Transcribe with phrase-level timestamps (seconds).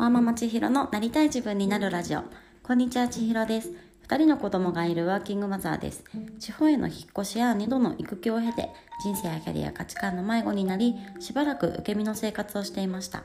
[0.00, 2.22] ワーママ千尋のなりたい自分になるラジオ。
[2.62, 3.70] こんにちは、千尋です。
[4.08, 6.04] 2人の子供がいるワーキングマザーです。
[6.38, 8.70] 地方への引っ越しや2度の育休を経て、
[9.04, 13.24] 人生やキャリア、価値観の迷子になり、しばらく受け身の生活をしていました。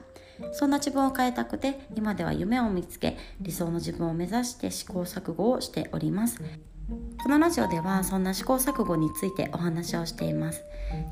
[0.51, 6.41] そんな自分を変えたくて、今では夢を見つけ、理想の自分を目指して試行錯誤をしております。
[7.23, 10.63] このラジオではそんな試行錯誤についてお話をしています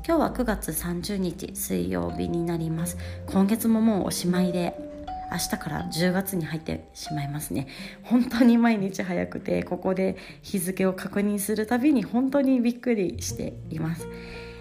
[0.06, 2.96] 今日は9月30日水曜日になります
[3.26, 4.93] 今月ももうおしまいで
[5.30, 7.66] 明日から10月に入ってしまいますね。
[8.02, 14.06] 本当に毎日早くてここで日付を確認するたびに本当にびっくりしています。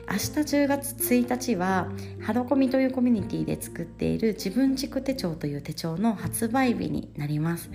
[0.09, 1.89] 明日10月1日は
[2.21, 7.69] ハロコミというコミュニティで作っている自分軸手帳という手帳の発売日になります。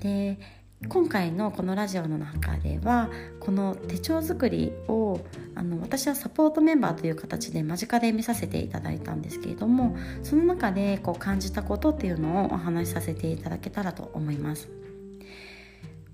[0.00, 0.38] で
[0.86, 3.10] 今回のこのラジオの中では
[3.40, 5.20] この手帳作りを
[5.56, 14.68] あの私はサポートメンバーという形で間近で見させていただいたんですけれどもその中でこう感じたことっていうのをお話しさせていただけたらと思います。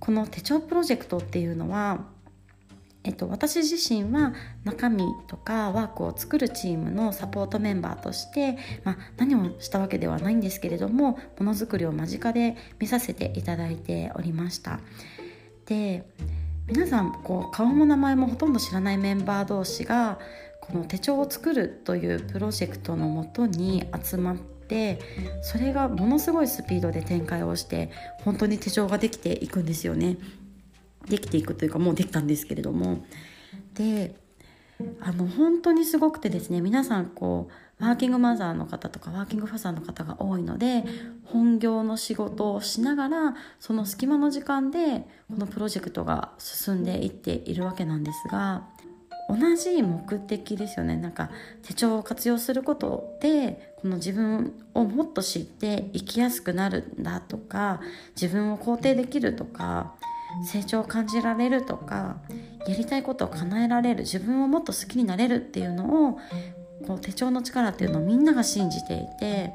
[0.01, 2.05] この手帳プロジェクトっていうのは
[3.05, 4.33] えっと、私自身は
[4.65, 14.81] 中身とかワークを作るチームのサポートメンバーとして、まあ、何をしたわけではないんですけれどもものづくりを間近で見させていただいておりました
[15.67, 16.09] で
[16.67, 20.19] 皆さんこう顔も名前もほとんど知らないメンバー同士が
[20.63, 24.99] この手帳を作るというプロジェクトのもとに集まって
[25.43, 27.91] それがものすごいスピードで展開をして
[28.23, 30.17] 本当に手帳ができていくんですよね。
[31.09, 33.05] できていくというかもうできたんですけれども。
[33.75, 34.17] で
[35.01, 37.49] あの本当にすごくてですね皆さんこ
[37.81, 40.85] うワーキングマザーの方とかワーキングファザーの方が多いので
[41.25, 48.65] 本業の仕事をしながらその隙間の時間でこのプロジェクトが進んでいっているわけなんですが
[49.29, 50.97] 同じ目的ですよね。
[50.97, 51.31] なんか
[51.63, 57.81] 手帳を活用することでこの自分をもっと知って生きやすくなるんだとか
[58.21, 59.95] 自分を肯定できるとか
[60.43, 62.17] 成長を感じられるとか
[62.67, 66.19] やりたいことを叶えられる自分をもっと好きになれるっていうのを
[66.87, 69.53] こう手帳の力っていうのをみんなが信じていて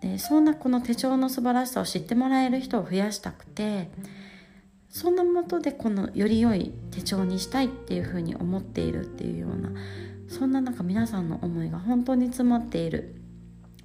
[0.00, 3.90] でそんなこの手帳の素晴らしさを知ってもらえる人を増やしたくて
[4.88, 9.70] そんなもとでこのより良い手帳にしたいっていうふうに思っているっていうような
[10.28, 13.14] そんななんか皆さんの思いが本当に詰まっている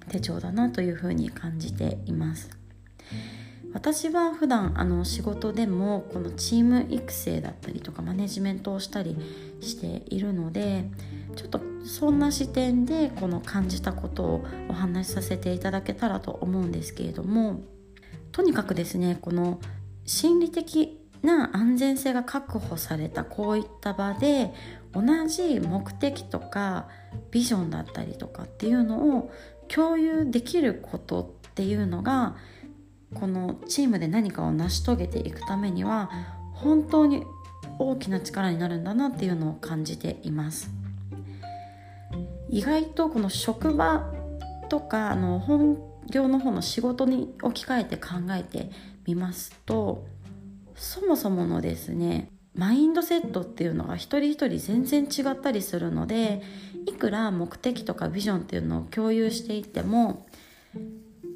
[0.08, 2.50] 手帳だなというふうに感じています。
[3.72, 9.16] 私は普段あの仕事でもこのチーム育成だったりとかマネジメントをしたり
[9.60, 10.84] しているので
[11.36, 17.60] ちょっとそんな視点でこの感じたことをお話しさせていただけたらと思うんですけれども
[18.32, 19.60] とにかくですねこの
[20.04, 24.52] 心理的な安全性が確保されたこういった場で
[24.92, 26.88] 同じ目的とか
[27.30, 29.30] ビジョンだったりとかっていうのを
[29.68, 32.36] 共有できることっていうのが
[33.18, 36.10] このチームで何かを成し遂げていくためには
[36.52, 37.24] 本当に
[37.78, 40.70] 大きな力になるんだなっていうのを感じています。
[42.48, 44.12] 意外とこの職場
[44.68, 45.78] とかあの本
[46.08, 48.70] 業の方の仕事に置き換えて考えて
[49.06, 50.06] みますと
[50.76, 56.42] そもそものですねマインドセットっていうのが一人一人全然違ったりするので
[56.86, 60.26] いくら目的とかビジョンっていうのを共有していても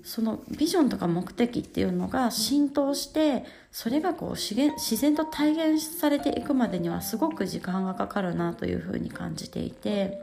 [0.04, 10.18] そのビジョンとか目的っていうのが浸透してそれがこう自然と体現されていくまでにはすごく時間がかかるなというふうに感じていて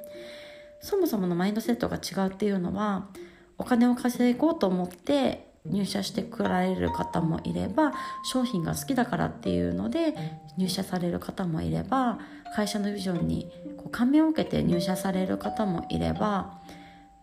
[0.82, 3.08] そもそものマインドセットが違うっていうのは
[3.58, 7.94] お金を稼ごうと思って入社してくられる方もいれば
[8.24, 10.16] 商品が好きだからっていうので
[10.58, 12.20] 入社される方もいれば
[12.56, 16.60] 会社のビジョンにこう感銘を受けて入社される方もいれば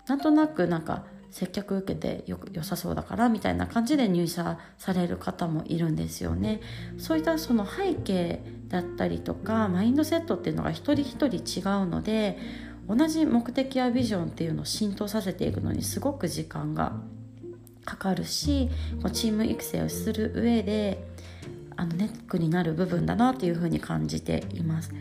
[0.07, 6.61] なんとなくなんか接客受けてよ良さそうだからみたいな感じで入社される方もいるんですよね。
[6.97, 12.39] そういったその背景だったりとかマインドセットっていうのが一人一人違うので
[12.89, 16.93] 同じ目的やビジョンっていうのを浸透させていくのにすごく時間が
[17.85, 18.71] かかるし
[19.13, 21.05] チーム育成をする上で
[21.75, 24.93] あのネックになる部分だなというふうに感じています。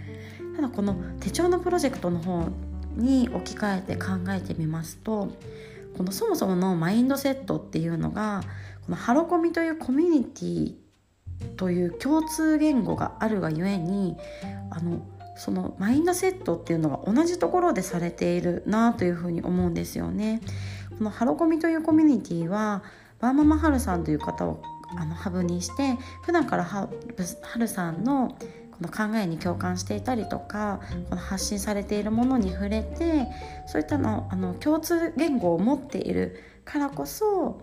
[0.56, 2.50] ただこの手帳のプロジェクトの方
[2.96, 5.32] に置き換えて考えてみますと
[5.98, 8.44] このそもそものマインドセットっていうのが
[8.86, 10.76] このハロコミというコミュニティ
[11.58, 14.18] という共通言語があるがゆえに
[14.70, 15.06] あの
[15.36, 20.42] そのマインドセットっていうのが同じところでされているなというふうに思うんですよね。
[20.98, 22.84] このハロコミというコミュニティは
[23.20, 24.62] バーママハルさんという方を
[24.96, 26.88] あのハブにして普段からハ
[27.58, 28.38] ルさんの
[28.84, 33.28] の考えに共感していたりとかこの発信されているものに触れて
[33.66, 37.62] そういったのあの共通言語を持っているからこそ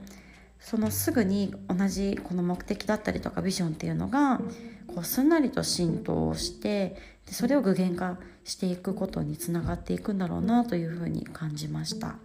[0.59, 4.41] そのすぐに同じこの目的だったりとかビジョンっていうのが
[4.87, 6.97] こうすんなりと浸透して
[7.27, 12.17] でそれを具現化していくことにつながっていくんだろうなというふうに感じました。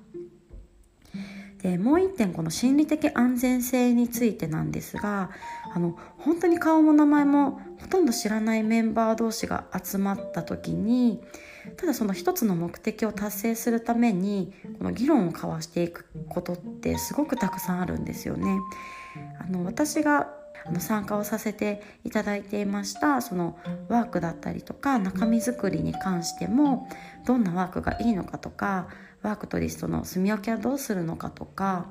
[1.61, 5.31] でもう一点この心理的安全性についてなんですが
[5.73, 11.21] あの本当に顔も名前もほとんど知らないメンバー同士が集まった時に
[11.77, 18.59] ただその一つの目的を達成するためにこの議論を交わしていくことってすごくたくさんあるんですよね。
[19.39, 20.29] あの私が
[20.65, 26.89] あの参加をさせていただいていましたそのワークだったりとか中身作りに関しても
[27.25, 28.87] どんなワークがいいのかとか
[29.25, 31.87] ワークとリストの住み分けはどうするのかとか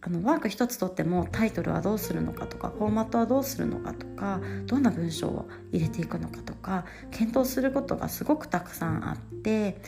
[0.00, 9.80] あのワーク一つとってもタイトルはどうするのかとかフォーマットはどうするのかとかどんな文章を入れていくのかとか検討することがすごくたくさんあって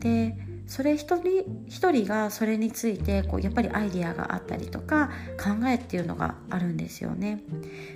[0.00, 7.42] でそれ一人一人がそれについてこうやっぱりアイディアがあったりとか考えっていうのがあるんですよね。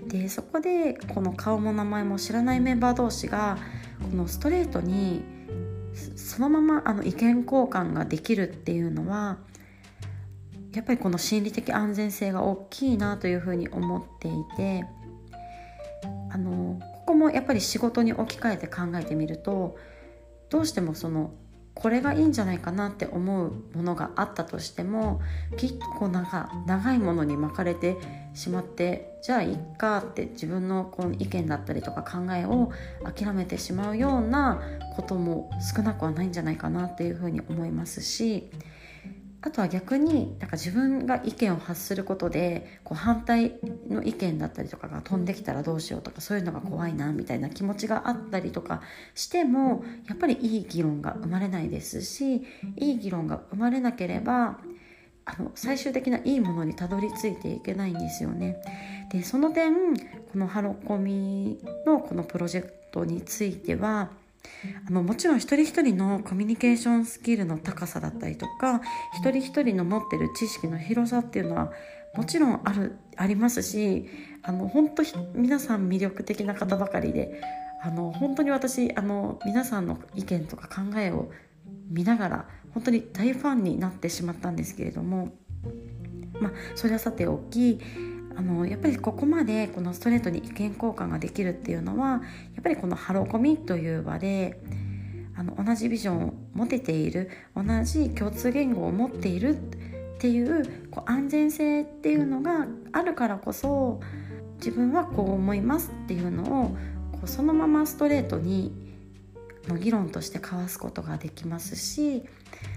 [0.09, 3.59] でそこでこの顔も名前も知らないメンバー同士が
[4.11, 5.23] このストレートに
[6.17, 9.39] そのままあの意見交換ができるっていうのは
[10.75, 14.85] やっぱりこの心理的安全性が大きいなというふうに思っていて
[16.31, 19.77] あのここもやっぱり仕事に置き換えて考えてみると
[20.49, 21.33] どうしてもその
[21.75, 25.21] これがいいんじゃないかなって思うものがあったとしても
[25.57, 27.97] きっとこう長長いものに巻かれて
[28.35, 32.73] しまってじゃあいっかって自分のこの意見だったりとか考えを
[33.05, 34.61] 諦めてしまうような
[34.97, 38.51] ことも少なくはないんじゃないかなっていうふうに思いますし
[39.45, 43.59] あとは逆になんか自分が意見を発することでこう反対
[43.89, 48.83] の意見だったりとかが飛んできたらどうしようとかそういうのが怖いなみたいな気持ちがあったりとか
[49.17, 52.45] してもやっぱりいい議論が生まれないですし
[52.77, 54.61] いい議論が生まれなければ
[55.25, 58.61] あの最終的ないいものにたどり着いていけないんですよね。
[59.11, 64.11] でその点このハロコミのこのプロジェクトについては
[64.87, 68.81] あのもちろん一人一人のコミュニケーションスキルの高さだったりとか
[69.15, 71.73] 一人一人の持ってる知識の広さっていうのは
[72.15, 74.09] もちろんあるありますし
[74.43, 75.03] あの本当
[75.35, 77.41] 皆さん魅力的な方ばかりで
[77.83, 81.31] あの本当に私あの皆さんの意見とか考えを
[81.91, 85.33] 見ながら本当に大ファンになってしまったんですけれども
[86.41, 87.81] まあそれはさておき
[88.37, 92.09] あのやっぱりここまでこのストレートに意見交換ができるっていうのは
[92.55, 94.61] やっぱりこのハロコミという場で
[95.37, 104.01] あの同じビジョンを持てている同じ共通言語を持っているっていうこう安全性っていうのがあるからこそ
[104.57, 106.69] 自分はこう思いますっていうのを
[107.13, 108.73] こうそのままストレートに
[109.81, 112.25] 議論として交わすことができますし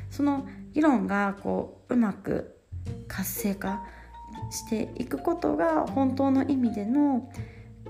[0.10, 2.58] その議論がこううまく
[3.08, 3.84] 活性化
[4.52, 7.30] していくことが本当の意味での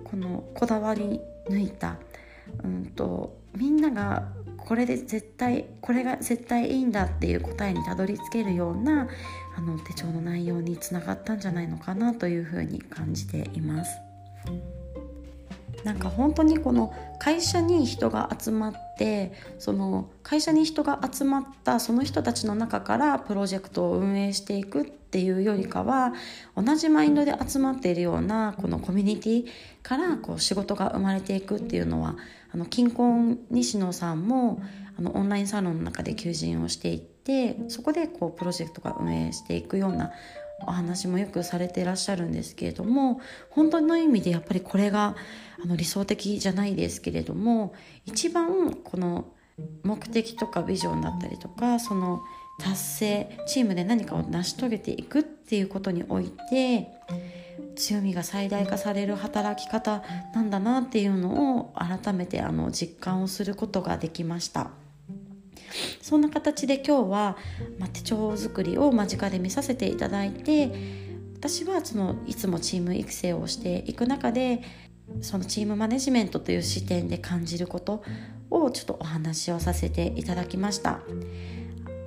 [0.04, 1.20] このこだわり
[1.50, 1.98] 抜いた、
[2.64, 9.08] うんと、みんながこれで絶対これが絶対いいんだっていう答えにたどり着けるような
[9.56, 13.92] あの手帳の内容につながったんじゃないのかなというふうに感じています。
[15.86, 26.14] なんか本当にこの会社に人が集まってその会社に人が集まったその人たちの中からプロジェクトを運営していくっていうよりかは
[26.58, 29.46] 同じマインドで集まっているようなこのコミュニティ
[29.84, 32.16] からこう仕事が生まれていくっていうのは
[32.52, 34.64] あの金婚西野さんも
[34.98, 40.12] あのオンラインサロンの中で求人をしていってそこでこうプロジェクトが運営していくような
[40.62, 45.16] お話もよくされていらっしゃるんですけれども本当の意味でやっぱりこれが
[45.66, 47.74] あの理想的じゃないですけれども
[48.06, 49.26] 一番この
[49.84, 52.22] 目的とかビジョンだったりとかその
[52.60, 56.88] 達成チームで何かを成し遂げていくっていうことにおいて
[57.76, 60.04] 強みが最大化される働き方
[60.34, 64.70] なんだなっていうのを改めてあの実感をすることができました。
[66.02, 67.38] そんな形で今日は、
[67.80, 70.72] まあ、手帳作りを間近で見させていただいて
[71.36, 74.64] 私はそのいつもチーム育成をしていく中で
[75.22, 78.04] そのチームマネジメントという視点で感じること
[78.50, 81.00] をちょっとお話をさせていただきました。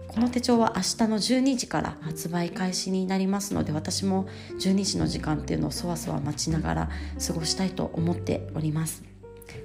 [0.08, 4.26] この手帳は明日の12時から発売開始になりますので私も
[4.58, 6.90] 12時の時間っていうのをそわそわ待ちながら
[7.24, 9.04] 過ごしたいと思っております。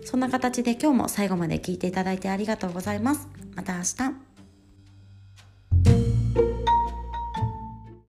[0.06, 3.28] そんな形で今日も最後まで聞いていただいてありがとうございます。
[3.56, 4.33] また明日。